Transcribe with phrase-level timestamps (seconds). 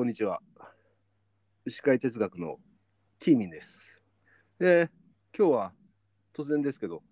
[0.00, 0.40] こんにちは。
[1.66, 2.56] 牛飼い哲学の
[3.18, 3.84] キーミンです。
[4.58, 4.90] えー
[5.36, 5.72] 今日は
[6.34, 7.02] 突然ですけど、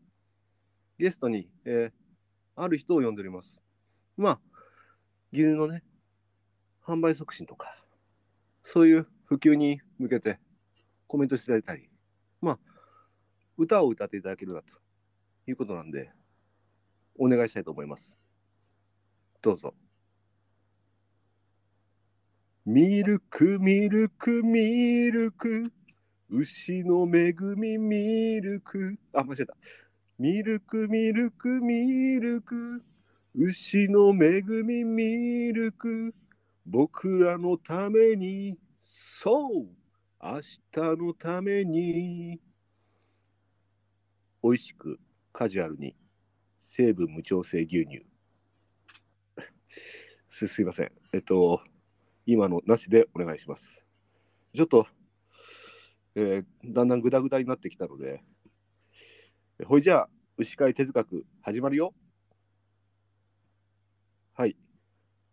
[0.96, 1.93] ゲストに、えー
[2.56, 3.61] ある人を呼んでおります。
[4.16, 4.41] まあ、
[5.34, 5.84] 牛乳のね、
[6.82, 7.77] 販売促進とか、
[8.64, 10.41] そういう普及に向けて
[11.09, 11.91] コメントしていただいたり、
[12.41, 12.59] まあ、
[13.59, 14.73] 歌を歌っていただけるなと
[15.46, 16.11] いうことなんで、
[17.18, 18.16] お願いしたいと思います。
[19.43, 19.75] どうぞ。
[22.70, 25.72] ミルクミルクミルク。
[26.28, 28.98] 牛の恵みミルク。
[29.14, 29.54] あ間違えた。
[30.18, 32.84] ミルクミルクミルク。
[33.34, 36.14] 牛の恵みミルク。
[36.66, 38.58] 僕らのために。
[38.82, 39.69] そう。
[40.22, 42.38] 明日のために。
[44.42, 45.00] 美味しく
[45.32, 45.96] カジュアルに。
[46.58, 48.05] 成分無調整牛乳。
[50.28, 50.92] すすいません。
[51.14, 51.62] えっと
[52.31, 53.73] 今のなしでお願いします。
[54.55, 54.87] ちょっと、
[56.15, 58.23] えーだんだんグダグダになってきたので、
[59.65, 61.95] ほいじゃあ、牛飼い哲学始まるよ。
[64.34, 64.59] はい。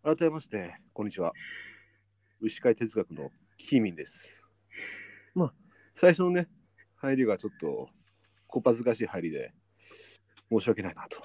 [0.02, 1.34] 改めまして、こんにちは。
[2.40, 4.34] 牛飼い哲学のキーミンです。
[5.34, 5.54] まあ、
[5.96, 6.48] 最初のね、
[6.94, 7.90] 入りがちょっと、
[8.46, 9.52] こっぱずかしい入りで、
[10.50, 11.22] 申し訳ないなと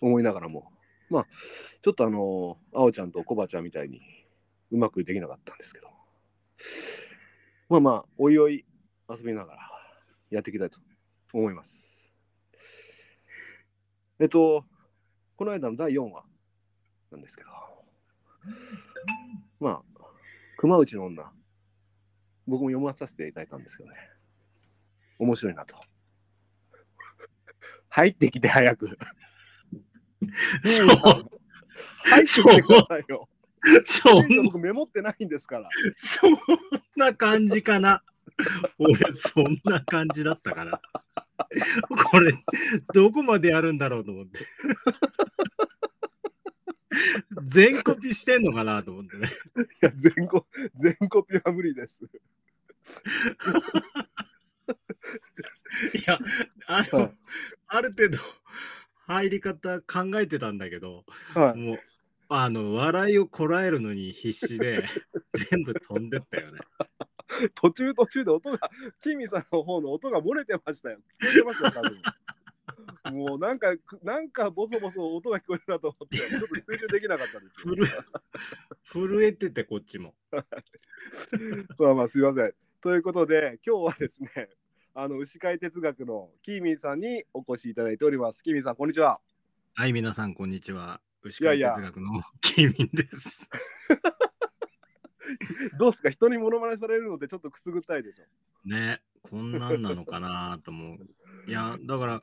[0.00, 0.70] 思いながらも、
[1.10, 1.26] まあ、
[1.82, 4.00] ちょっとあの、あおちゃんとコバちゃんみたいに、
[4.70, 5.88] うまくできなかったんですけど、
[7.68, 8.64] まあまあ、おいおい
[9.08, 9.70] 遊びながら
[10.30, 10.78] やっていきたいと
[11.32, 11.74] 思います。
[14.20, 14.64] えっと、
[15.36, 16.24] この間の第4話
[17.10, 17.48] なんですけど、
[19.60, 20.04] まあ、
[20.56, 21.32] 熊内の女、
[22.46, 23.96] 僕も読まさせていただいたんですけどね、
[25.18, 25.74] 面白いなと。
[27.88, 28.98] 入ってきて早く。
[30.64, 30.88] そう、
[32.04, 33.28] 入ってきてくださいよ。
[33.84, 35.68] そん僕メモってないんですから。
[35.94, 36.36] そん
[36.96, 38.02] な感じかな。
[38.78, 40.80] 俺、そんな感じだったかな。
[42.10, 42.32] これ、
[42.92, 44.40] どこまでやるんだろうと思って。
[47.42, 49.28] 全コピしてんのかなと思ってね。
[49.58, 52.04] いや、全コ全コピは無理です。
[52.04, 52.08] い
[56.06, 56.18] や、
[56.66, 57.12] あはの、
[57.68, 58.18] ある程度、
[59.06, 61.04] 入り方考えてたんだけど、
[61.34, 61.58] はい。
[61.58, 61.78] もう、
[62.28, 64.84] あの、笑いをこらえるのに必死で、
[65.50, 66.60] 全部飛んでったよね。
[67.54, 68.70] 途中途中で音が、
[69.02, 70.98] キミさんの方の音が漏れてましたよ。
[71.20, 72.02] 聞こえてましたよ、多分。
[73.12, 78.10] もうなんか、なんかボソボソ音が聞こえるなと思って、ちょっと集中できなかったんです
[78.84, 80.14] 震えてて、こっちも。
[81.78, 82.54] まあまあ、すいません。
[82.80, 84.48] ということで、今日はですね、
[84.94, 88.42] あの牛飼い哲学のキーミンさんにお越しいただいております。
[88.42, 89.20] キーミンさん、こんにちは。
[89.74, 91.00] はい、皆さん、こんにちは。
[91.24, 93.50] 牛飼哲学の キミンです。
[95.78, 96.10] どうですか？
[96.10, 98.68] 人にモノマネされるのでちょっとくすぐったいでしょ。
[98.68, 101.08] ね、こんなんなのかなと思う。
[101.48, 102.22] いや、だから、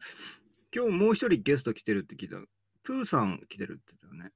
[0.73, 2.37] 今日もう一人ゲスト来てるって聞いた。
[2.83, 4.31] プーさん来てるって言ったよね。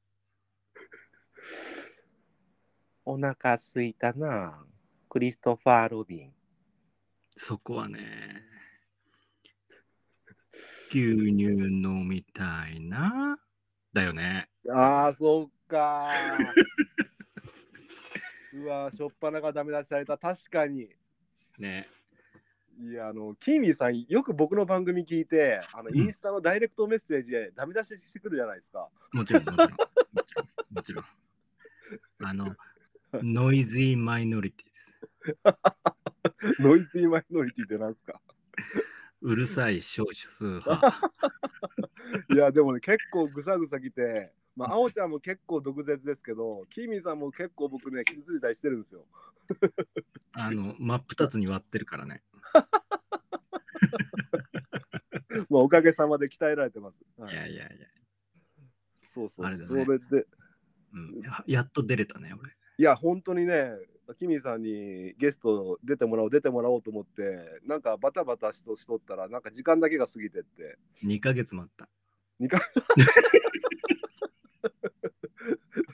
[3.05, 4.65] お腹すいたな。
[5.09, 6.33] クリストファー・ロビン。
[7.37, 8.43] そこはね、
[10.89, 13.37] 牛乳飲みたいな。
[13.93, 14.49] だよね。
[14.71, 16.09] ああ、そうか。
[18.53, 20.17] うわー、しょっぱながダメ出しされた。
[20.17, 20.89] 確かに。
[21.59, 21.87] ね。
[22.79, 28.89] いや、あの、キーミーさん、よく僕の番組聞いて、あの、うんインスタのダイレクトメッセージでダメ出ししてくるじゃないですか。
[29.13, 29.69] もちろん、もちろん。
[30.71, 31.05] もちろん。
[32.23, 32.55] あの、
[33.13, 34.95] ノイズーマイノリティです。
[36.61, 38.19] ノイズイマイノリティってなんですか？
[39.21, 41.01] うるさい少数派。
[42.29, 49.05] いや、でもね、結構ぐさぐさきて、まあ、あおちゃんも結構毒舌ですけど、キーミーさんも結構僕ね、傷ついたりしてるんですよ。
[50.33, 52.23] あの、真っ二つに割ってるからね。
[55.49, 57.03] まあ、おかげさまで鍛えられてます。
[57.17, 57.88] はいいやいやいや。
[59.13, 59.45] そうそう。
[59.45, 60.06] あれだねそれで、
[60.94, 62.51] うん、ややっと出れたね、俺。
[62.77, 63.71] いや、本当にね、
[64.19, 71.89] キミさんにゲスト出てもらおう、出てもらおうと思って、なんかバタバタしとしとったら、なんか時間だけが過ぎてって、2ヶ月待った。
[72.39, 72.59] 2回。
[72.59, 72.65] だ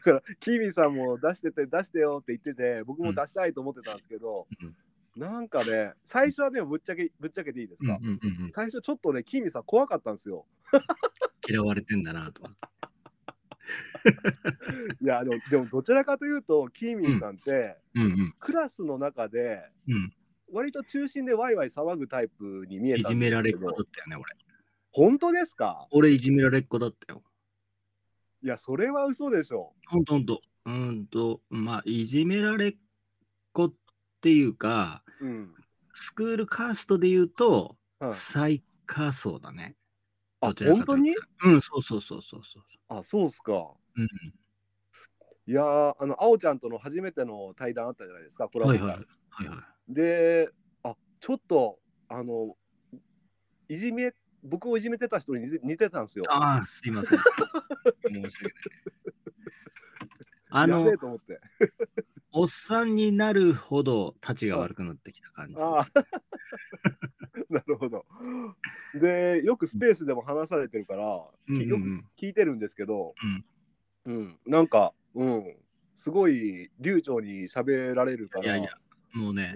[0.02, 4.76] から、キミさんも出してて、出してよって言ってて、僕も出したいと思ってたんですけど、うん
[5.18, 10.46] なんかね、最初はね、ぶっちゃけ、ぶっちゃけていいですか、うんうんうんうん、最初ちょっとね、キミさん怖かったんですよ。
[11.46, 12.44] 嫌われてんだなと。
[15.02, 20.14] いや、でも、でもどちらかというと、キミさんって、うんうんクラスの中で、うん。
[20.54, 24.24] 割と中心でワイワイ騒ぐタイプに見えたいじめられっ子だったよね、俺。
[24.92, 25.88] 本当ですか？
[25.92, 27.22] 俺いじめられっ子だったよ。
[28.44, 29.74] いや、それは嘘でしょ。
[29.88, 30.42] ほんとほんと。
[30.66, 32.78] うんと、まあ、いじめられっ
[34.22, 35.56] っていうか、うん。
[35.94, 39.76] スクールカーストで言うと、はい、最下層だね。
[40.42, 41.16] あ本当に？
[41.44, 42.64] うん、そうそうそうそうそう。
[42.88, 43.74] あ、そうっすか。
[43.96, 44.06] うん、
[45.48, 49.06] いやー、あの、あおちゃんとの初めての対談あったじゃないですか、コラボ会はいはい。
[49.32, 49.56] はいは
[49.90, 49.94] い。
[49.94, 50.50] で、
[50.84, 51.80] あちょっと、
[52.10, 52.56] あの、
[53.70, 56.26] いじめ、僕をいじめてた人に似てたんですよ。
[56.30, 57.20] ああ、すいません。
[58.08, 58.54] 申し訳ない。
[60.50, 60.92] あの。
[62.34, 65.56] おっさんになるほど立ちが悪くなってきた感じ。
[65.62, 65.88] ああ。
[67.50, 68.06] なるほど。
[68.96, 71.06] で、よくスペースでも話されてるから、
[71.50, 73.14] うんうんきよくうん聞いてるんですけど、
[74.06, 75.56] うん、なんか、うん、
[75.98, 78.46] すごい流暢に喋られるから。
[78.46, 78.70] いやいや、
[79.14, 79.54] もうね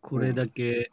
[0.00, 0.90] これだけ、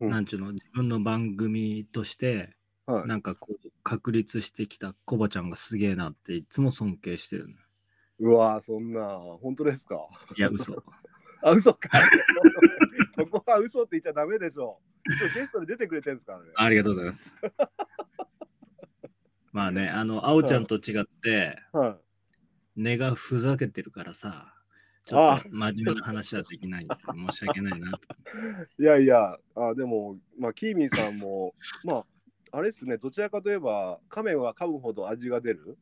[0.00, 2.56] うんなんちゅうの、自分の番組として、
[2.86, 3.08] はい。
[3.08, 7.54] なんかこう、確立してきたコバちゃんがすげえなっていつも尊敬してるの。
[8.20, 9.96] うわーそんな、本当ですか？
[10.36, 10.82] いや、嘘。
[11.42, 11.88] あ、嘘か。
[13.16, 14.80] そこは嘘って言っちゃダメでしょ。
[15.06, 16.46] 一応ゲストで出てくれてるんですからね。
[16.56, 17.36] ありがとうございます。
[19.52, 21.90] まあね、あの、あおちゃんと違って、は
[22.76, 22.80] い。
[22.82, 24.53] 根がふざけてるからさ、
[25.04, 27.98] ちょっと真面目な話はできないんで申し訳ないなと。
[28.82, 31.54] いやいや、あでも、まあ、キーミンさんも、
[31.84, 32.06] まあ、
[32.52, 35.76] あれですね、どちらかといえば、噛めば噛むほど味が出る？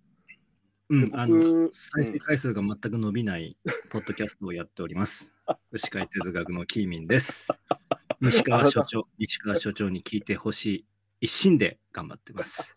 [0.89, 3.57] うん、僕あの、再生回数が全く伸びない
[3.91, 5.35] ポッドキャストをやっております。
[5.71, 7.49] 牛飼哲学のキーミンです。
[8.21, 10.87] 西川所長、西川所長に聞いてほしい
[11.23, 12.75] 一心で頑張ってます。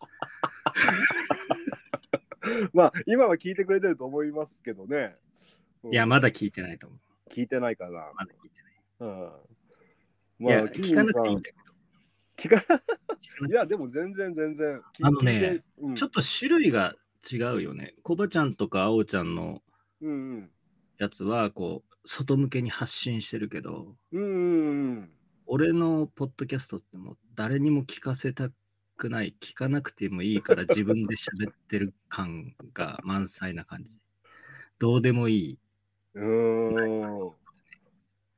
[2.72, 5.14] まあ、今は聞いてくれてると思いますけどね。
[5.84, 7.32] うんいや、まだ聞いてないと思う。
[7.32, 8.10] 聞いてないかな。
[8.14, 8.60] まだ聞いて
[9.00, 9.30] うん。
[10.40, 10.58] ない。
[10.58, 11.50] いや、聞かなくていいんだ。
[11.50, 11.52] だ
[12.36, 12.56] けど。
[12.56, 12.82] 聞か
[13.48, 14.80] いや、でも全然全然。
[14.98, 16.94] 聞あのねうん、ちょっと種類が
[17.30, 17.94] 違うよね。
[18.02, 19.62] コバちゃんとかあおちゃんの
[20.00, 20.50] うんうん。
[20.98, 25.10] やつは、こう、外向けに発信してるけど、うんうんうん。
[25.46, 28.50] 俺のポッドキャストってもう誰にも聞かせた
[28.96, 33.92] くない、聞かなくてもいいから自分で喋ってる感が満載な感じ。
[34.78, 35.58] どうでもいい。
[36.16, 37.28] うーん。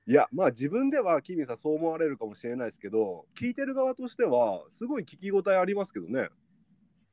[0.06, 6.28] いや、まあ自分ではキミさんそう思われるかもしれないですけど、聞いてる側としては、すごい聞き応えありますけどね。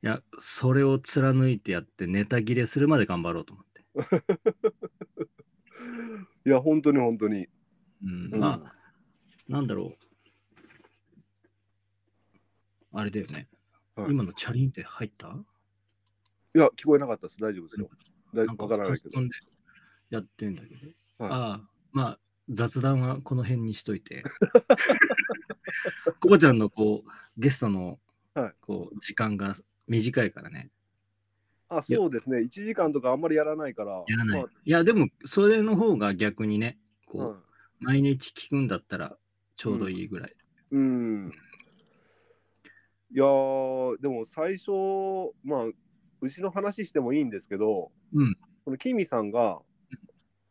[0.02, 3.84] いや、それを貫いてやってネタ切れするまで頑張ろうと思って。
[6.46, 7.46] いや、本当に本当に。
[8.02, 8.74] うん、うんまあ、
[9.48, 9.96] なんだろう。
[12.92, 13.48] あれだよね。
[13.94, 15.28] はい今のチャリンって入った？
[15.28, 15.30] い
[16.58, 17.38] や、聞こえなかったです。
[17.40, 17.88] 大丈夫ですよ。
[18.34, 19.18] だなんかわからないけど
[20.10, 20.74] やってんだけど。
[20.84, 22.18] はいああ、まあ、
[22.50, 24.22] 雑談はこの辺にしといて。
[26.20, 27.98] コバちゃんのこう、ゲストの
[28.34, 29.54] はいこう時間が
[29.88, 30.70] 短いからね。
[31.68, 32.38] あ、そうですね。
[32.38, 34.04] 1時間とかあんまりやらないから。
[34.06, 34.42] やらない。
[34.42, 37.44] まいや、でも、それの方が逆にね、こう、
[37.80, 39.18] 毎日聞くんだったら
[39.56, 40.36] ちょうどいいぐらい。
[40.70, 41.32] うん。
[43.10, 44.70] いやー、でも最初、
[45.42, 45.64] まあ、
[46.20, 49.60] 牛の話してもいいんですけど、うんこのキミさんが、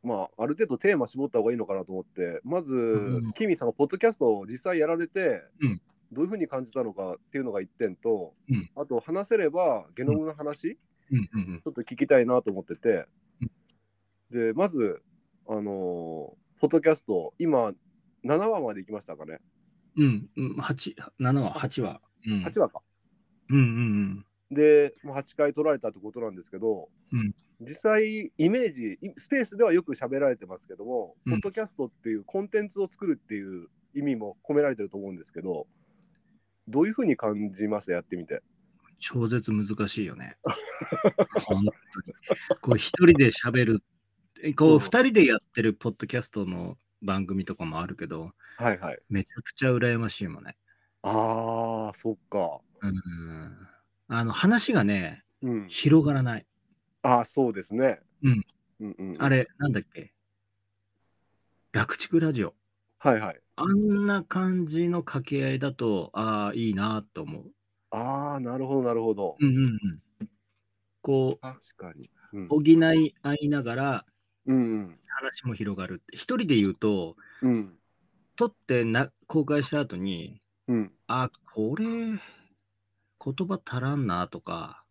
[0.06, 5.82] まあ、ある程度テーマ絞った方がいいのかなと思って、まず、んキミさんがポッドキャストを実際やられて、うん。
[6.12, 8.70] どういうふうに感じたのかっていうのが一点と、うん。
[8.76, 10.78] あと話せればゲノムの話、
[11.12, 13.06] うんうんうんちょっと聞きたいなと思ってて、
[14.32, 15.02] で、まず、
[15.48, 17.74] あのーポッドキャスト、今、
[18.24, 19.40] 7話まで行きましたかね。
[19.98, 22.02] うん、うん、8、7話、8話。
[22.26, 22.82] うん、8話か。
[23.50, 35.68] うんうんで、もう8回取られたってことなんですけど、うん実際、イメージ、いスペースではよく喋られてますけども、うんポッドキャストっていうコンテンツを作るっていう意味も込められてると思うんですけど、
[36.68, 38.42] どういうふうに感じましたやってみて。
[38.98, 40.38] 超絶難しいよね。
[41.46, 41.72] 本当に。
[42.62, 43.84] こう、一人で喋る。
[44.42, 49.00] えこうんう、二人でやってるポッドキャストの番組とかもあるけど、はいはい。
[49.10, 50.56] めちゃくちゃ羨ましいもんね。
[51.04, 52.60] ああ、そっか。
[52.82, 53.68] うん。
[54.08, 55.68] あの、話がね、うん。
[55.68, 56.46] 広がらない。
[57.06, 58.00] ああ、そうですね。
[58.24, 58.44] うん。
[58.80, 60.12] うんうん、あれ、なんだっけ？
[61.72, 62.56] 爆竹ラジオ。
[62.98, 63.40] はいはい。
[63.58, 67.52] あんな感じの掛け合いだと、ああ、いいなと思う。
[67.92, 69.36] ああ、なるほど、なるほど。
[69.40, 70.30] うんうんうん。
[71.04, 72.10] こ確かに。
[72.34, 74.06] うんう、補い合いながら
[74.48, 76.16] うん話も広がるって。
[76.16, 77.52] 一人で言うと、うん。
[77.52, 77.80] うん。
[78.36, 80.92] 撮ってな公開した後に、うん。
[81.08, 82.20] あ、これ、言
[83.20, 84.85] 葉足らんなとか、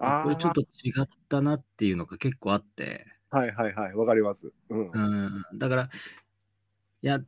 [0.00, 3.94] ああ、これちょっと違ったなっていうのが結構あって、はいはいはい。
[3.94, 4.52] わかります。
[4.70, 4.90] うん。
[4.90, 4.98] う
[5.54, 5.82] ん、だから、
[7.02, 7.20] いや、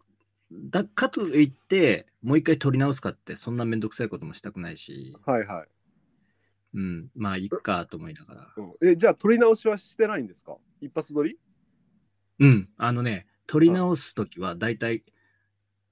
[0.50, 5.68] だかといって、もう一回撮り直すかって、そんなめんどくさいこともしたくないし、はいはい。
[6.74, 8.52] うん、まあ、いっかと思いながら。
[8.56, 10.56] うん、え、じゃあ、取り直しはしてないんですか？
[10.80, 11.38] 一発撮り？
[12.40, 15.04] うん、あのね、撮り直すときは、だいたい、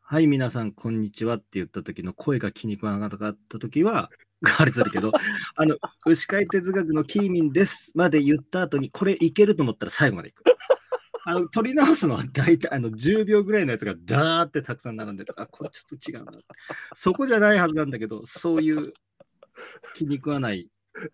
[0.00, 4.10] はい、皆さん、こんにちはって言った時の声が気に食わなかったときは、
[4.58, 5.12] あれするけど、
[5.56, 10.42] あの、牛飼い哲学のキーミンですまで言った後に、これいけると思ったら最後までいく。
[11.24, 16.32] あの、撮り直すのは大体あの10秒ぐらいのやつがダーってたくさん並んでたあ、これちょっと違うな。
[16.94, 18.94] そこじゃないはずなんだけど、そういう
[19.94, 20.68] 気に食わない、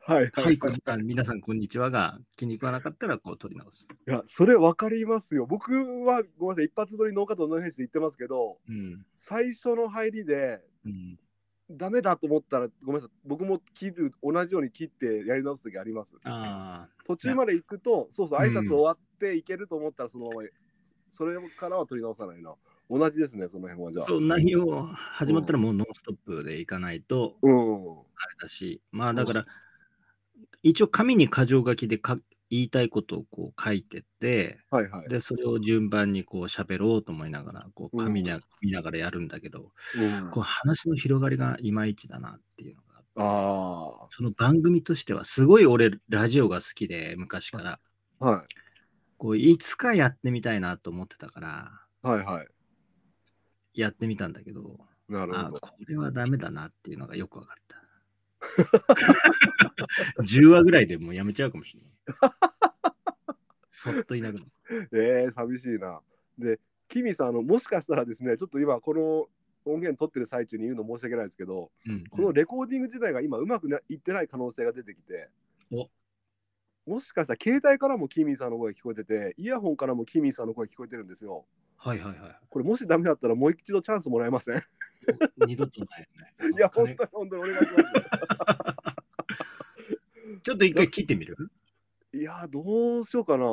[0.07, 3.89] はいははいい、こんあ皆さんこんにちはが気に食わなかったら、こう撮り直す。
[4.07, 5.47] いや、それ分かりますよ。
[5.47, 5.73] 僕
[6.05, 9.05] はごめんなさい、一発撮り農家と農編集で言ってますけど、うん。
[9.17, 11.19] 最初の入りで、うん、
[11.71, 16.13] ダメだと思ったら、ごめんなさい、僕も切る、同じように切ってやり直す時あります。
[16.25, 20.49] あ途中まで行くと、そうそう、うん挨拶終わっていけると思ったら、そのまま、
[21.13, 22.55] それからは取り直さないな。
[22.91, 24.07] 同じですね、その辺はじあ、ゃあ。
[24.07, 28.07] そう、内容始まったらもうノンストップでいかないと、うん。
[28.17, 29.47] あれだし、まあだから、
[30.63, 32.17] 一応紙に箇条書きでか
[32.51, 35.09] 言いたいことをこう書いてって、はいはい。
[35.09, 39.73] で、それを順番にこう喋ろうと思いながら、こう紙にうん見ながらやるんだけど、
[40.23, 42.87] うん、こう話の広がりがいまいちだなっていうのが、
[43.17, 47.81] あその番組としては、すごい俺、ラジオが好きで、昔から、
[48.21, 48.47] あ、はい。
[49.19, 52.49] こういつかやってみたいなと思ってたから、はいはい。
[53.75, 54.79] やってみたんだけど、
[55.11, 55.61] あなるほど。
[55.61, 57.86] これはダメだなっていうのがよくわかった。
[60.23, 62.33] 10話ぐらいでもうやめちゃうかもしれない。
[63.71, 64.47] そっといなくなる。
[64.93, 66.01] えー、寂しいな。
[66.39, 69.29] で、キミさん、あのもしかしたらですね、ちょっと今、この
[69.65, 75.29] 音源撮ってる最中に言うの申し訳ないですけど、うんこのレコーディング自体が今、うまくないってない可能性が出てきて、
[75.71, 75.89] お
[76.87, 81.45] もしかしたら携帯からもキミさんの声聞こえてて、イヤホンからもキミさんの声聞こえてるんですよ。
[81.77, 82.41] はいはいはい。
[82.49, 84.57] これ、もしダメだったら、もう一度チャンスもらえません？
[84.57, 84.61] お
[85.47, 86.07] 二度とないよ
[86.51, 86.57] ね。
[86.57, 87.75] いや、本金当に本当にお願いします。
[90.43, 91.37] ちょっと一回切ってみる？
[92.13, 93.47] いや、どうしようかな。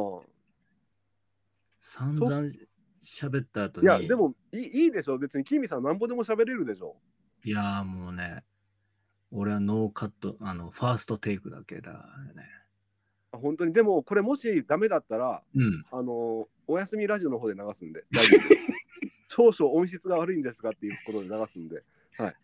[1.80, 2.52] 散々
[3.04, 3.86] 喋った後に。
[3.86, 6.96] いや、でもいいいいでしょ、別にキミさん、なんぼでも喋れるでしょ。
[7.44, 8.44] いやーもうね、
[9.32, 11.98] 俺はノーカット、あの、ファーストテイクだけだよ
[12.36, 12.44] ね。
[13.34, 15.84] 本当に、でも、これ、もしダメだったら、うん。
[15.92, 18.40] あのおやすみラジオの方で流すんで、大丈夫
[19.36, 21.84] 少々音質が悪いんですがっていうことで流すんで、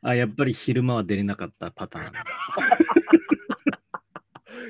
[0.02, 2.14] あ、やっぱり昼間は出れなかったパターン。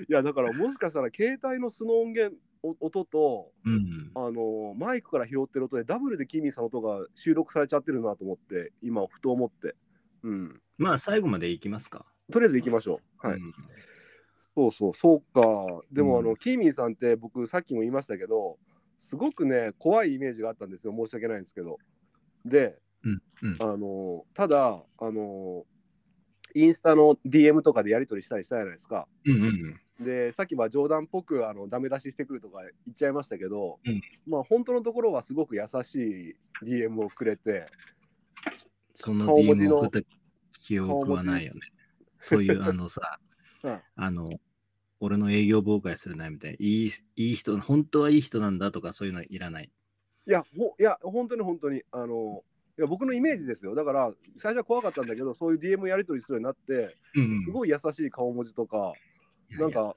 [0.10, 4.12] いや、だからもしかしたら携帯の素の音源、お音と、うん。
[4.16, 9.76] あのマイクから拾ってる音でダブルでキミさんの音が収録されちゃってるなと思って、今、ふと思って。
[10.24, 10.62] うん。
[10.78, 12.06] まあ、最後までいきますか。
[12.32, 13.28] とりあえず行きましょう。
[13.28, 13.40] はい。
[13.40, 13.54] うん
[14.56, 15.42] そうそう、そうか。
[15.90, 18.58] でも、あの、うんキーミンさんって僕、さっきも言いましたけど、
[19.00, 20.92] すごくね、怖いイメージがあったんですよ。
[20.92, 21.78] 申し訳ないんですけど。
[22.50, 23.22] で、うん。
[23.42, 23.58] うん。
[23.62, 25.66] あの、ただ、あの、
[26.56, 29.08] インスタの DM とかでやり取りしたりしたじゃないですか。
[29.26, 29.44] うんうん
[30.00, 30.06] うん。
[30.06, 37.66] で、さっきは冗談っぽくあのダメ出ししてくるとか言っちゃいましたけど、うんまあ本当のところはすごく優しい DM をくれて、
[38.96, 40.08] その DM のを送った
[40.60, 41.62] 記憶はないよね。
[42.20, 43.20] そういう、あのさ、
[43.64, 44.30] はいあの、
[45.02, 49.72] 俺の営業妨害するなみたいな、いいいい人、本当はいい人なんだとかそういうのいらない。
[50.30, 52.44] いや、ほいや本当に本当に、あの、
[52.78, 53.74] いや僕のイメージですよ。
[53.74, 58.94] だから、最初は怖かったんだけど、そういう DM やり取りするようになって、うんすごい優しい顔文字とか、
[59.50, 59.96] いやなんか、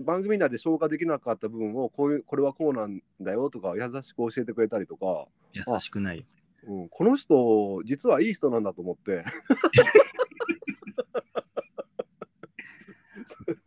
[0.00, 6.24] 番組内で消化できなかった部分をこういうこれはこうなんだよとか優しく教えてくれたりとか、いや優しくないよ。
[6.66, 9.24] うん、この人実はいい人なんだと思って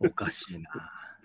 [0.00, 0.68] おかしいな。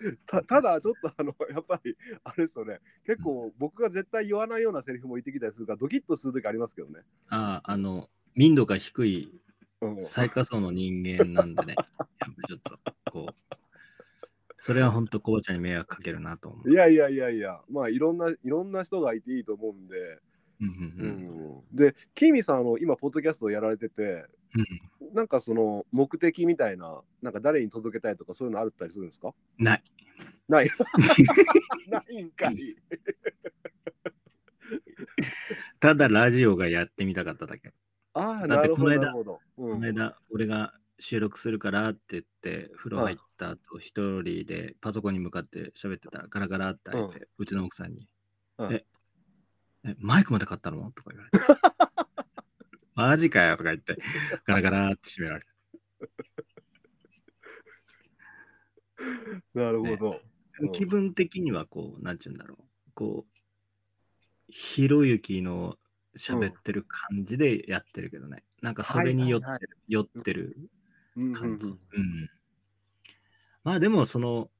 [0.26, 2.80] たただちょっとあのやっぱりあれですよね。
[3.06, 9.40] 結構僕が絶対言わないようなセリフも言ってきたりするからドキッとする時ありますけどね、ああ、あの、民度が低い
[9.82, 12.78] うん、最下層の人間なんでね、 やっぱりちょっと、
[13.10, 13.54] こう、
[14.56, 16.70] それは本当、コバちゃんに迷惑かけるなと思う。
[16.70, 17.60] いやいやいやいや。
[17.68, 20.20] まあいろんないろんな人がいていいと思うんで、
[21.72, 25.14] でキーミさんあの今ポッドキャストをやられててうん。
[25.14, 29.34] なんかその目的みたいななんか誰に届けたいとかそういうのあったりするんですか？
[29.58, 29.82] ない。
[30.48, 30.70] ない。
[31.90, 32.76] ないんかい。
[35.80, 37.72] ただラジオがやってみたかっただけ。
[38.14, 38.88] ああだなるほ
[39.24, 39.72] どうん。
[39.74, 48.06] この間、俺が収録するからって言って、風呂入った後、一人でパソコンに向かって喋ってたら、ガラガラって開いて、うちの奥さんに、
[48.58, 48.72] うん。
[48.72, 48.84] え、
[49.84, 50.92] え、マイクまで買ったの？
[50.92, 51.44] とか言われて。
[52.94, 53.96] マジかよとか言って、
[54.44, 55.48] ガラガラって閉められて。
[59.54, 60.10] なるほど、
[60.60, 62.58] うん気分的にはこう、なんちゅうんだろう。
[62.94, 63.32] こう、
[64.48, 65.76] ひろゆきの
[66.14, 68.44] 喋ってる感じでやってるけどね。
[68.60, 70.56] なんかそれに酔ってる、はいはい酔ってる
[71.16, 71.66] うんうん感じ。
[71.66, 71.76] うん
[73.64, 74.50] まあでも、その、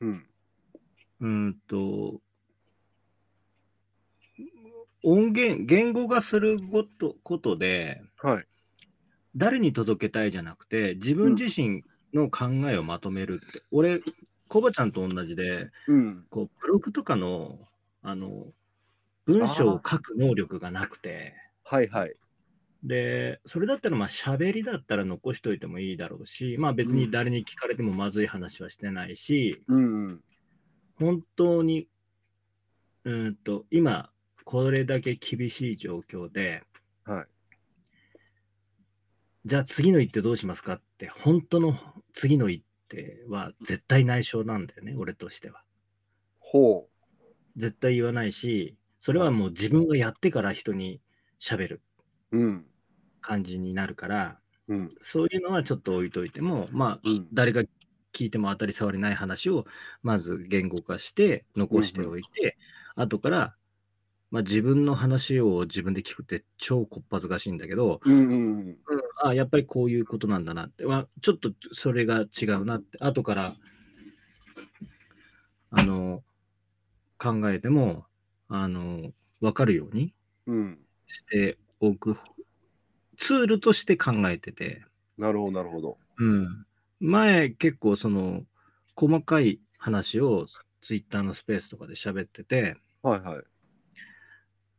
[0.00, 0.26] うん
[1.20, 2.20] うんと、
[5.02, 8.46] 音源、言語化することことで、はい。
[9.36, 14.00] 誰に届けたいじゃなくて、自分自身の考えをまとめるって、俺、
[14.48, 16.26] コバちゃんと同じで、うん。
[16.30, 17.58] こうブログとかの
[18.02, 18.46] あの
[19.26, 22.14] 文章を書く能力がなくて、はいはい。
[22.82, 30.24] で、それだったら、まあ、喋りだったら残しといてもいいだろうし、まあ別に誰に聞かれてもまずい話はしてないし、うんうん。
[30.98, 31.88] 本当に、
[33.04, 34.10] うーんと、今、
[34.50, 36.62] これだけ厳しい状況で、
[37.04, 37.26] はい。
[39.44, 41.76] じゃあ次の一手どうしますかって、本当の
[42.14, 45.64] 次の一手は絶対内緒なんだよね、俺としては。
[46.38, 46.88] ほ
[47.56, 51.02] 絶対言わないし、それはもう自分がやってから人に
[51.38, 51.82] 喋る
[52.32, 52.38] う。
[52.38, 52.66] うん。
[53.20, 54.38] 感じになるから、
[54.68, 54.88] うん。
[54.98, 57.28] そういうのはちょっと置いといても、まあ、うん。
[57.34, 57.64] 誰が
[58.14, 59.66] 聞いても当たり障りない話を
[60.02, 62.56] まず言語化して残しておいて、
[62.94, 63.57] 後から、
[64.30, 68.76] まあ、自分の話を自分で聞くって超こっぱずかしいんだけど、うんうん
[69.20, 73.56] あやっぱりこういうことなんだなって、はちょっとそれが違うなって、後から
[75.70, 76.22] あの
[77.18, 78.04] 考えても
[78.48, 80.14] あの分かるように
[80.46, 80.56] うん。
[80.56, 80.78] うん。
[81.08, 82.16] しておく
[83.16, 84.82] ツールとして考えてて、
[85.18, 85.98] なるほど、なるほど。
[86.18, 86.66] うん、
[87.00, 88.42] 前結構その
[88.94, 90.46] 細かい話を
[90.80, 93.42] ツイッターのスペースとかで喋ってて、はいはい。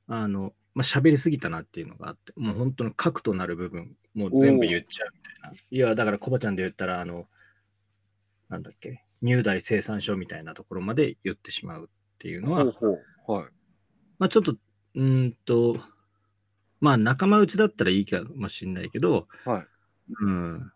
[0.09, 5.57] あの、まあ、喋りすぎたなっていうのがあって、もう本当の核となる部分、もう全部言っちゃうみたいな。
[5.69, 7.27] いや、だからコバちゃんで言ったら、あの、
[8.49, 13.37] なんだっけ、入大生産書みたいなところまで言ってしまうっていうのは、ほうほう。
[13.37, 13.51] はい。
[14.17, 15.79] まあちょっと、うーんと、
[16.81, 19.65] まあ仲間内だったらいいかもしれないけど、はい。
[20.21, 20.71] うん、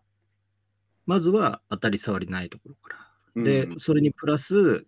[1.06, 2.96] まずは当たり障りないところから。
[3.36, 4.86] うんで、それにプラス、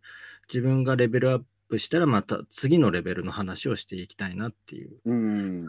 [0.48, 4.98] 自分がレベルアップしたら、また次のレベルの話をしていきたいなっていう。
[5.04, 5.66] うん。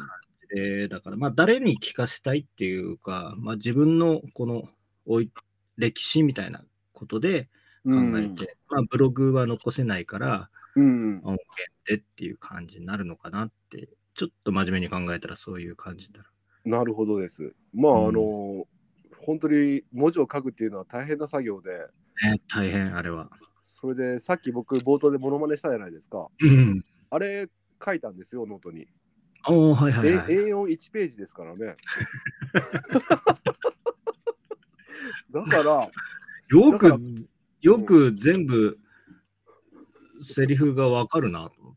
[0.50, 4.64] でだから、まあ、誰に聞かせたいっていうか、まあ、自分のこの
[5.06, 5.30] おい
[5.78, 7.50] 歴史みたいなことで
[7.84, 11.22] 考えて、まあ、ブログは残せないから、うん。
[11.24, 11.40] 音源
[11.86, 16.30] でっていう感じになるのかなって、ちょっと真面目に考えたらそういう感じになる。
[16.66, 17.54] なるほどです。
[17.74, 18.68] まあ、うんあの、
[19.26, 21.72] 本当に文字を書くっていうのは大変な作業で、
[22.24, 23.30] ね、大変、あれは。
[23.80, 26.28] それでさっき僕冒頭でモノマネしたじゃないですか。
[26.40, 26.84] うん。
[27.12, 27.48] あれ
[27.84, 28.88] 書いたんですよ、ノートに。
[29.48, 30.34] おおはいはいはい。
[30.34, 31.76] え A41 ページですからね。
[35.32, 35.92] だから、
[36.50, 36.92] よく
[37.62, 38.80] よく全部、
[40.20, 41.76] セリフがわかるなと思っ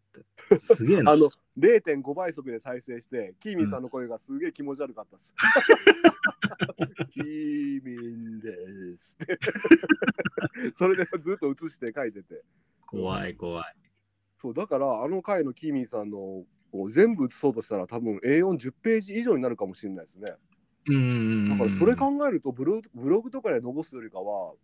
[0.48, 0.56] て。
[0.56, 1.16] すげえなあ。
[1.16, 5.34] の0.5倍速で再生して、キーミンさんの声がすげえ気持ち悪かったです。
[7.12, 9.16] キーミンです。
[10.72, 12.42] それでずっと映して書いてて。
[12.86, 13.64] 怖い怖い。
[14.38, 16.18] そうだから、あの回のキーミンさんの
[16.72, 20.34] を全部映そうとしたら、多分 A40 ページ以上になるかもしれないですね。
[20.86, 21.48] うん。
[21.50, 24.54] だからそれ考えるとブログ、ブログとかで残すよりかは、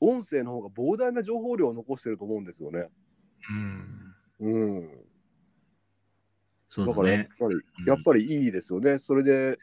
[0.00, 2.88] 音声の方が膨大な情報量を残してると思うんですよね。
[4.40, 4.48] うん。
[4.52, 4.90] うん。
[6.68, 7.28] そうだだからやっね。
[7.38, 8.98] ぱり、うんやっぱりいいですよね。
[8.98, 9.58] それで、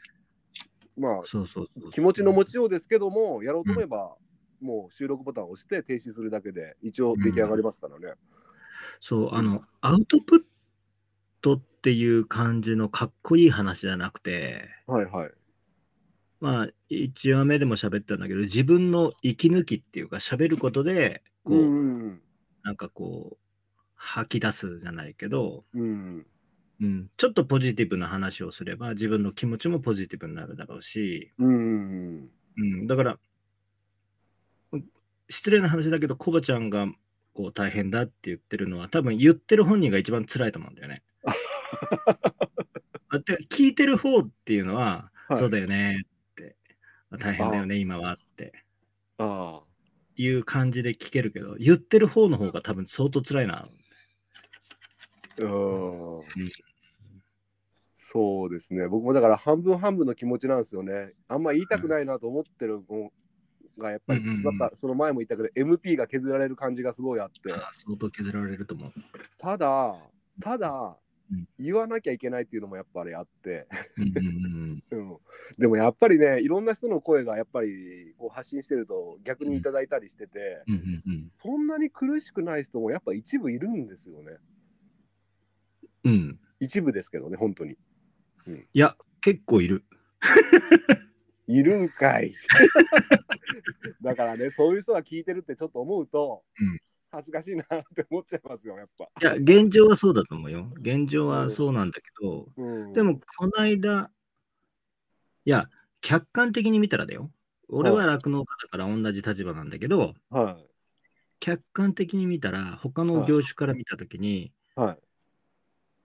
[0.96, 4.16] まあ、そうそうそうそう気持ちの持ちようですけども、やろうと思えば、
[4.60, 8.14] もう収録ボタンを押して停止するだけで、一応出来上がりますからね。
[9.00, 10.40] そう、あの、アウトプッ
[11.40, 15.30] トっていう感じのかっこいい話じゃなくて、はいはい。
[16.40, 22.20] まあ、1話目でも喋ったんだけど、自分の息抜きっていうか、喋ることで、こう、うん
[22.62, 26.26] なんかこう、吐き出すじゃないけど、うんうん。
[26.80, 33.18] うん、ちょっとポジティブな話をすれば、自分の気持ちもポジティブになるだろうし、うんうんうん、だから、うん
[35.28, 36.86] 失礼な話だけど、コバちゃんが
[37.34, 41.02] こう大変だって言ってるのは、多分言ってる本人が一番辛いと思うんだよね。
[43.10, 46.56] あで聞いてる方っていうのは、はいそうだよねって、
[47.18, 48.64] 大変だよね、今はって
[49.18, 49.68] ああ。
[50.16, 53.68] いう感じで聞けるけど、言ってる方の方が多分相当辛いな。
[55.38, 56.22] うん
[57.98, 58.88] そうですね。
[58.88, 61.12] 僕もだから半分半分の気持ちなんですよね。
[61.28, 63.12] あんま言いたくないなと思ってるの
[63.78, 67.52] が、やっぱり、うんうんうんまたその前も言ったけど、MP が削られる感じがすごいあって。
[67.52, 68.92] あ相当削られると思う。
[69.38, 69.96] ただ、
[70.40, 70.96] ただ
[71.30, 73.66] うん、言わなきゃいけないっていうのもやっぱりあって、
[73.98, 75.18] うんうんうんうん、
[75.58, 84.38] でもやっぱりね、いろんな人の声がやっぱりこう発信してると逆にいただいたりしてて、うんうんうんそんなに苦しくない人もやっぱ一部いるんですよね。
[86.04, 87.76] うんうん一部ですけどね、本当に。
[88.72, 89.84] いや、結構いる。
[91.48, 92.34] いるんかい。
[94.02, 96.78] だからね、そういう人が聞いてるってちょっと思うと、うん
[97.10, 99.04] 恥ずかしいなって思っちゃいますよ、やっぱ。
[99.04, 100.70] いや、現状はそうだと思うよ。
[100.76, 104.10] 現状はそうなんだけど、うん、でも、この間、
[105.46, 105.70] いや、
[106.02, 107.30] 客観的に見たらだよ。
[107.70, 110.58] 俺は酪農家だから同じ立場なんだけど、は
[111.40, 114.52] 客観的に見たら、他の業種から見たときに、い。
[114.76, 114.98] はい。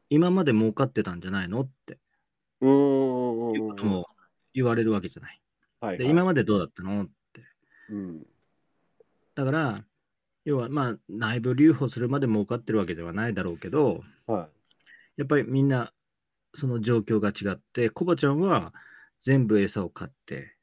[0.10, 1.98] 今まで儲かってたんじゃないのって
[2.62, 3.56] うーん。
[3.56, 4.08] いうことも
[4.54, 5.42] 言われるわけじゃない。
[5.80, 7.42] はい、で、今までどうだったのって。
[7.90, 8.28] うん。
[9.36, 9.86] だから、
[10.46, 14.50] 要は、まあ、内部留保するまで儲かってるわけではないだろうけど、は
[15.18, 15.94] やっぱりみんな、
[16.54, 18.74] その状況が違って、コバちゃんは
[19.20, 20.56] 全部餌を買って。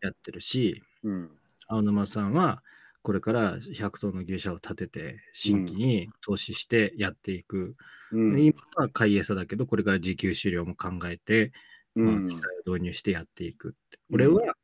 [0.00, 1.30] やってるし、うん。
[1.68, 2.62] 青沼さんは
[3.06, 7.76] これから100頭の牛舎を建てて、新規に投資してやっていく。
[8.10, 8.44] うん。
[8.44, 11.52] 今は買い餌だけど、これから自給飼料も考えて、
[11.96, 13.98] まあ、うん機械を導入してやっていくって。
[14.10, 14.54] うん俺は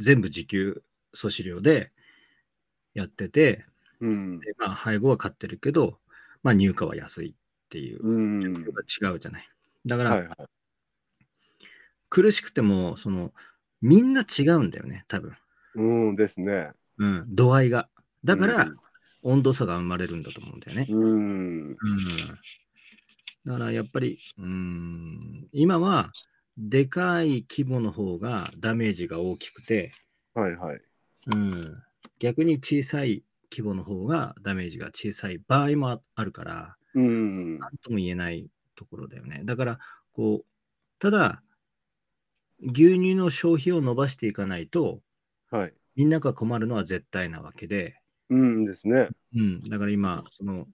[0.00, 0.82] 全部自給
[1.14, 1.92] 粗飼料で
[2.94, 3.64] やってて、
[4.00, 4.40] うん。
[4.40, 5.98] でまあ、配合は買ってるけど、
[6.42, 7.34] まあ、入荷は安いっ
[7.68, 9.48] ていう違うじゃない。
[9.86, 10.36] だから、はいはい。
[12.08, 13.32] 苦しくても、その、
[13.80, 15.36] みんな違うんだよね、多分。
[15.74, 16.70] うんですね。
[16.98, 17.88] うん、度合いが。
[18.24, 18.70] だから、
[19.22, 20.86] 温度差が生まれるんだと思うんだよね。
[20.88, 21.70] うん。
[21.70, 21.76] うん。
[23.44, 23.52] うん。
[23.52, 26.12] だから、やっぱり、うん、今は、
[26.56, 29.92] でかい規模の方がダメージが大きくて、
[30.34, 30.80] はいはい。
[31.34, 31.82] うん、
[32.18, 37.58] 逆に小さい規模の方がダメージが小さい場合もああるから、うん。
[37.58, 39.42] なんとも言えないところだよね。
[39.44, 39.78] だから、
[40.12, 40.46] こう、
[40.98, 41.42] ただ、
[42.60, 45.00] 牛乳の消費を伸ばしていかないと、
[45.50, 45.74] はい。
[45.96, 47.96] みんなが困るのは絶対なわけで、
[48.30, 49.08] うんですね。
[49.34, 50.66] うん、だから今、その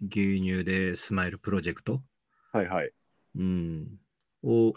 [0.00, 2.02] 牛乳でスマイルプロジェクト、
[2.56, 2.90] はいはい。
[3.36, 3.98] うん、
[4.42, 4.72] を、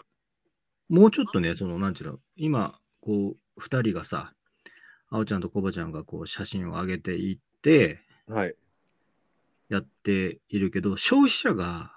[0.90, 4.34] もうちょっとね、その、なんていうの、今、こう、二人がさ、
[5.08, 8.54] あおちゃんとこばちゃんがこう写真を上げていって、はい。
[9.68, 11.92] やっているけど、消費者が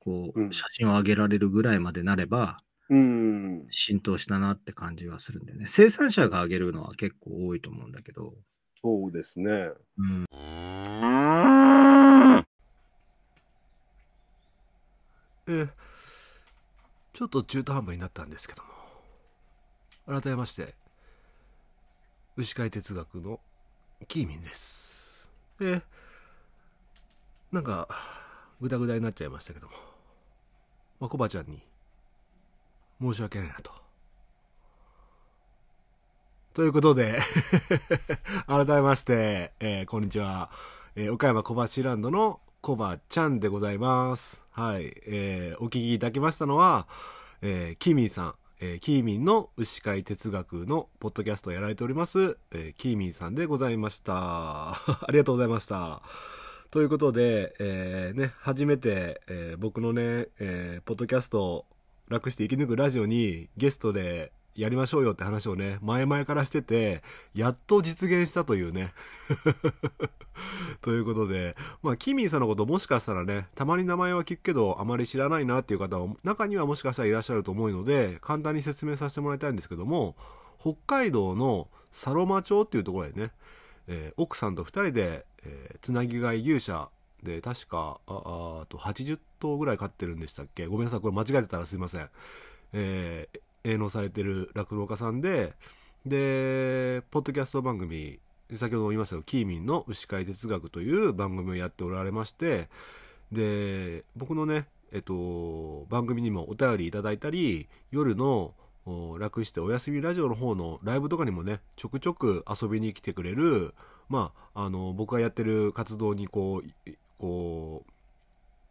[0.00, 3.66] こうんう写真を上げられるぐらいまでなれば、うん。
[3.70, 5.66] 浸透したなって感じはするんだよね。
[5.68, 8.34] 生産者が上げるのは結構多いと思うんだけど、
[8.82, 9.50] そうですね。
[9.98, 10.26] うん、
[15.50, 15.68] えー
[17.12, 20.20] ちょっと中途半端になったんですけども。
[20.20, 20.74] 改めまして
[22.36, 23.40] 牛飼い哲学の
[24.06, 25.26] キーミンです。
[25.60, 25.82] えー
[27.50, 27.88] なんか
[28.60, 29.72] グダグダになっちゃいましたけども。
[31.00, 31.60] まあコバちゃんに
[33.00, 33.72] 申し訳ないなと。
[36.54, 37.18] ということで
[38.46, 40.50] 改めまして、えーこんにちは、
[40.94, 44.42] えー岡山小橋ランドのコバちゃんでございます。
[44.50, 44.92] はい。
[45.06, 46.86] えーお聞きいただきましたのは、
[47.40, 54.12] えーキーミンさん、えーキーミンの牛飼い哲学のポッドキャストをやられております、えーキーミンさんでございました。
[54.76, 56.02] ありがとうございました。
[56.70, 61.66] ということで、えーね、初めて、えー僕のね、えーポッドキャストを
[62.08, 67.02] 楽して生き抜くラジオにゲストでやりましょうよって話をね、前々からしてて、
[67.34, 68.92] やっと実現したというね。
[70.82, 80.16] ということで、まあ、キミーさんのこともしかしたらね、たまに名前は聞くけど、あまり知らないなっていう方は、中にはもしかしたらいらっしゃると思うので、簡単に説明させてもらいたいんですけども、
[80.60, 83.32] 北海道のサロマ町っていうところでね、
[83.86, 86.90] えー奥さんと2人で、えーつなぎ飼い牛舎
[87.22, 90.66] で、確か、ああと80頭ぐらい飼ってるんでしたっけ？
[90.66, 92.08] ごめんなさい、これ間違えてたらすいません。
[92.72, 95.54] えー営農されてる酪農家さんで、
[96.06, 98.18] で、ポッドキャスト番組、
[98.56, 102.68] 先ほども言いましたけど、キーミンの牛飼い哲学という番組をやっておられまして、
[103.32, 108.54] で、僕のね、えっと、番組にもお便りいただいたり、夜の
[109.18, 113.74] 楽してお休みラジオの方のライブとかにもね、ちょくちょく遊びに来てくれる、
[114.08, 117.90] まあ、あの、僕がやってる活動にこう、こう、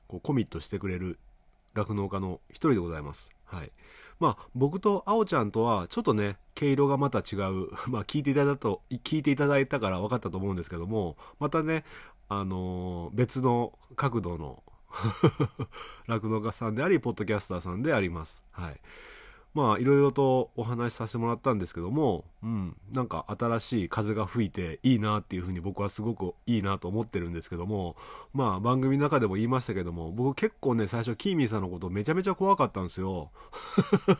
[0.08, 1.20] こうコミットしてくれる
[1.76, 3.32] 酪農家の一人でございます。
[3.46, 3.72] はい。
[4.20, 7.70] まあ、僕とあおちゃんとは、ちょっとね、毛色がまた違う。
[7.88, 11.86] まあ、聞いていただいたと、聞いていただいたから分かったと思うんですけども、またね、
[12.28, 14.64] あのー別の角度の
[16.08, 18.44] 酪農家さんであり、ポッドキャスターさんであります。
[18.52, 18.80] はい。
[19.54, 27.96] まあ、いろいろとお話しさせてもらったんですけども、うん、なんか新しい風が吹いていいなっていうふうに僕はすごくいいなと思ってるんですけども、
[28.32, 33.32] まあ、番組の中でも言いましたけども、僕結構ね、最初、キーミーさんのことめちゃめちゃ怖かったんですよ。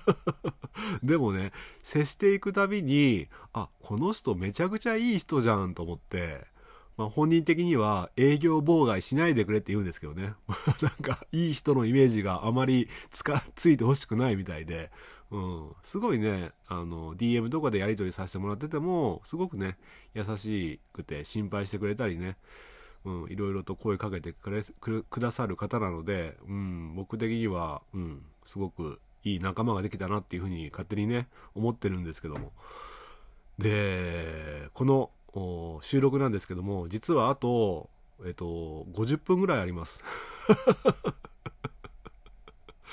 [1.04, 1.52] でもね、
[1.84, 6.48] 接していくたびに、あ、この人めちゃくちゃいい人じゃんと思って、
[6.98, 10.34] まあ、本人的には営業妨害しないでくれって言うんですけどね。
[10.82, 14.92] なんか、いい人のイメージがあまりつか、ついてほしくないみたいで、
[15.32, 19.78] うん、すごいね、あの、DM とかでやり取りさせてもらってても、すごくね、
[20.14, 22.38] 優しくて心配してくれたりね、
[23.30, 32.52] いろいろと声かけてくれくださる方なので、うん、僕的には、うん、すごくいい仲間ができたなっていうふうに勝手にね、思ってるんですけども。
[33.58, 37.90] で、この収録なんですけども、実はあと、
[38.26, 40.04] えっと、50分ぐらいあります。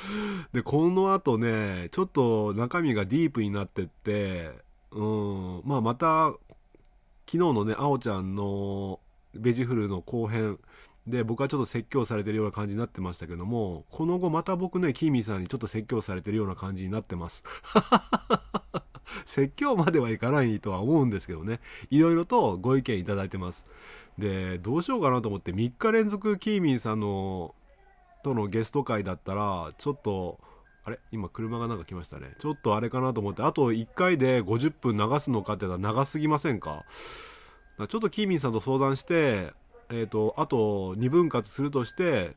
[0.53, 4.53] で、この後ね、ちょっと中身がディープになってって、
[4.93, 6.33] うん、まあまた、
[7.27, 9.01] 昨日のね、あおちゃんの
[9.35, 10.59] ベジフルの後編
[11.07, 17.45] で、僕はちょっと説教されてるような感じになってましたけども、この後また僕ね、キーミーさんにちょっと説教されてるような感じになってます。
[19.25, 23.65] 説教まではいかないとは思うんですけどね、いろいろとご意見いただいてます。
[24.19, 27.55] で、どうしようかなと思って、3日連続キーミンさんの
[28.27, 30.41] とのゲスト会だったら、ちょっと、
[30.85, 30.99] あれ？
[31.13, 32.35] 今車がなんか来ましたね。
[32.41, 36.85] ちょっとあれかなと思って、あと1回で50分流すのかって言ったら長すぎませんか？
[37.79, 39.53] ちょっとキーミンさんと相談して、
[39.91, 42.35] えっ、ー、と、あと2分割するとして、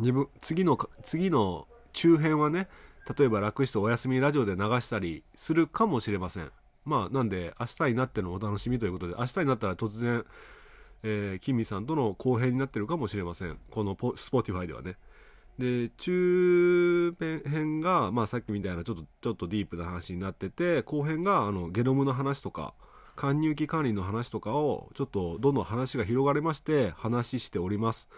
[0.00, 2.68] 2分、次の、次の中編はね、
[3.16, 6.50] 例えば楽してお休みラジオで流したりするかもしれません。
[6.84, 10.24] まあ、なんで、明日になってのお楽しみということで、明日になったら突然、
[11.02, 13.58] えー、キミさんとの後編になってるかもしれません。
[13.70, 14.96] この Spotify ではね。
[15.58, 22.74] で、中編が、まあさっきみたいなちょっと、ちょっとディープな話になってて、後編が、あの、ゲノムの話とか、
[23.16, 28.08] 乾乳期管理の話とかを、ちょっとどんどん話が広がりまして、話しております。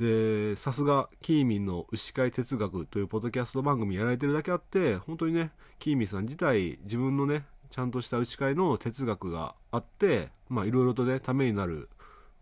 [0.00, 11.88] で、さすが、キーミンの牛飼い哲学というポッドキャスト番組やられてるだけあって、本当にね、キーミンさん自体、自分のね、ちゃんとした牛飼いの哲学があって、まあいろいろとね、ためになる、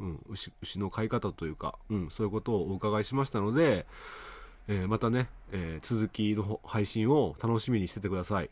[0.03, 3.87] うん、牛牛の飼い方というか、うん、そういうことをお伺いしましたので、
[4.69, 8.51] えー、またね、えー、続きの配信を楽しみにしててください。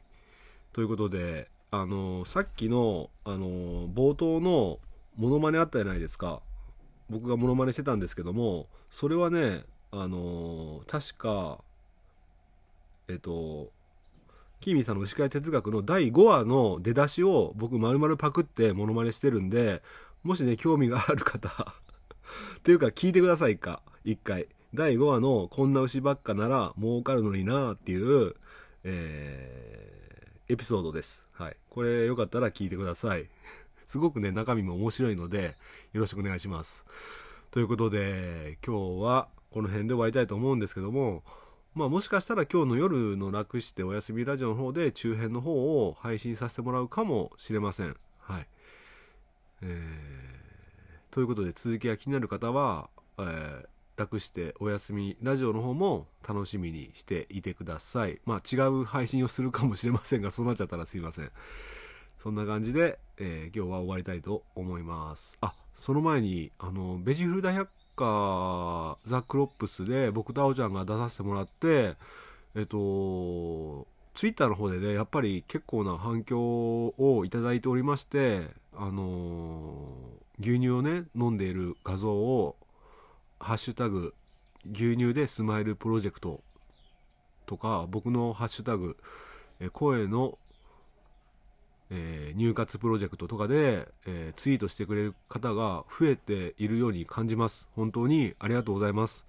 [0.73, 4.79] ということで、あのー、さっきの、あの冒頭の
[5.17, 6.41] モノマネあったじゃないですか。
[7.11, 11.59] 僕がモノマネしてたんですけども、それはね、あの、確か、
[13.09, 13.71] えっと、
[14.61, 19.83] キーミンさんの牛飼い哲学の第5話の出だしを僕丸々パクってモノマネしてるんで、
[20.23, 21.49] もしね、興味がある方
[22.59, 24.49] っていうか聞いてくださいか、一回。
[24.75, 28.37] 第5話のこんな牛ばっかなら儲かるのになっていう、
[28.85, 31.25] えー、エピソードです。
[31.33, 31.57] はい。
[31.71, 33.29] これよかったら聞いてください。
[33.89, 35.57] すごくね、中身も面白いので、
[35.93, 36.85] よろしくお願いします。
[37.51, 41.25] ということで、今日はこの辺で終わりたいと思うんですけども、
[41.75, 47.97] まあもしかしたら今日の夜の楽してお休みラジオの方で中編の方を配信させてもらうかもしれません。
[48.19, 48.47] はい。
[49.63, 58.21] えー、ということで続きが気になる方は、えー、楽してお休みラジオの方も楽しみにしていてください。
[58.25, 61.31] まあ違う配信をするかもしれませんが、そうなっちゃったらすいません。
[62.19, 65.37] そんな感じで、えー、今日は終わりたいと思います。
[65.41, 71.97] あ、その前に、あの、ベジフル大百科ザ・クロップスで僕とあおちゃんが出させてもらって、
[72.55, 76.39] えっと、ツイッターの方でね、やっぱり結構な反響
[76.99, 79.89] をいただいておりまして、あの
[80.39, 82.57] 牛乳をね、飲んでいる画像を、
[83.39, 84.15] ハッシュタグ、
[84.71, 86.43] 牛乳でスマイルプロジェクト
[87.47, 88.97] とか、僕のハッシュタグ、
[89.73, 90.39] 声の
[91.91, 97.69] えー、入活プロジェクトとかで、えー、ツイートしてくれる方が増えているように感じます。
[97.75, 99.27] 本当にありがとうございます。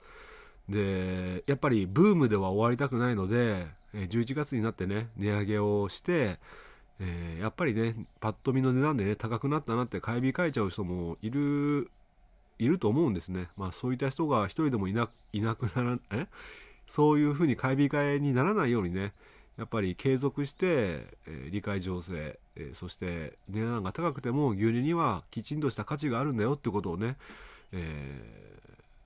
[0.69, 6.39] で、やっぱりブームでは終わりたくないので、11月になってね、値上げをして、
[7.01, 11.89] えやっぱりね、パッと見の値段でね、高くなったなって買い控えちゃう人もいる、
[12.59, 13.49] いると思うんですね。
[13.57, 16.27] まあそういった人が一人でもいないなくなら、え？
[16.85, 19.13] そういうふうに買い控えにならないようにね、
[19.57, 27.17] やっぱり継続して、えー、理解情勢、えー、そして値段が高くても牛乳にはきちんとした価値があるんだよってことをね、
[27.71, 28.21] え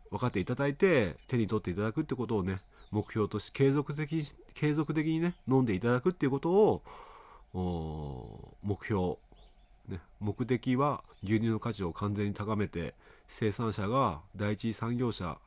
[0.08, 2.60] ー、分かっていただいて手に取っていただくってことをね
[2.92, 6.82] 目標とし継続的に継続的にね飲んでいただくっていうことを
[7.56, 9.16] 目標、
[9.88, 12.94] ね、目的は牛乳の価値を完全に高めて
[13.28, 15.38] 生産者が第一産業者。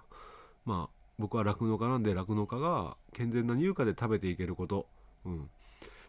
[0.64, 4.86] まあ僕は酪農家なんで酪農家が健全な乳価で食べていけること、
[5.26, 5.50] うん、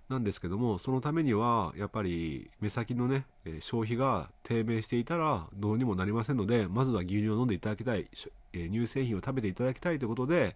[0.08, 3.26] なんですけどもそのためにはやっぱり目先のね
[3.60, 8.08] 消費が低迷していたらどうにもなりませんのでまずは牛乳を飲んでいただきたい。
[8.54, 10.56] 乳製品を食べていただきたいということで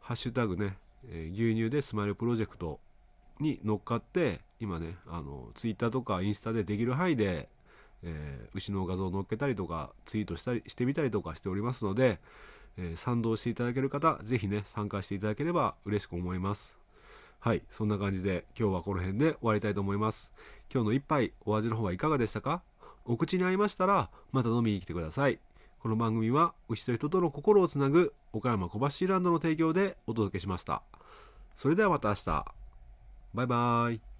[0.00, 0.76] ハッシュタグね
[1.32, 2.78] 牛乳でスマイルプロジェクト
[3.40, 7.48] に乗っかって今ねあのツイッターとかインスタでできる範囲で、
[8.02, 12.20] えー牛の画像を載っけたりとかツイートしたりしてみたりとかしておりますので、
[12.76, 16.74] えー賛同していただける方ぜひね参加していただければ嬉しく思います。
[17.40, 20.30] はいそんな感じで今日はこの辺で終わりたいと思います。
[20.72, 22.62] 今日の一杯お味の方はいかがでしたか？
[23.04, 25.38] お口に合いましたらまた飲みに来てください。
[25.80, 30.82] この番組は牛と人との心をつなぐ岡山小橋ランドの提供でお届けしました。
[31.56, 32.63] それではまた明日。
[33.34, 34.13] バイバイ。